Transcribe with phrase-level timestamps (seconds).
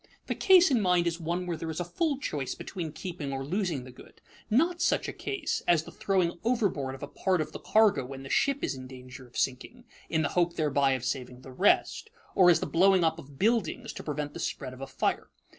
[0.25, 3.83] _The case in mind is one where there is full choice between keeping or losing
[3.83, 7.59] the good, not such a case as the throwing overboard of a part of the
[7.59, 11.41] cargo when the ship is in danger of sinking, in the hope thereby of saving
[11.41, 14.87] the rest, or as the blowing up of buildings to prevent the spread of a
[14.87, 15.29] fire.